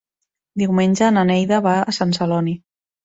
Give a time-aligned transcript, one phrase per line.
[0.61, 2.57] Diumenge na Neida va a Sant Celoni.